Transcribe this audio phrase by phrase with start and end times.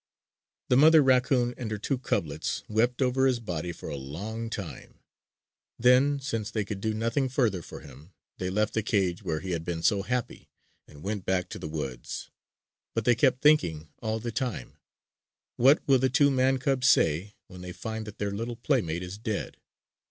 [0.69, 4.97] The mother raccoon and her two cublets wept over his body for a long time;
[5.77, 9.51] then, since they could do nothing further for him, they left the cage where he
[9.51, 10.49] had been so happy
[10.87, 12.31] and went back to the woods.
[12.95, 14.79] But they kept thinking all the time:
[15.57, 19.19] "What will the two man cubs say when they find that their little playmate is
[19.19, 19.57] dead?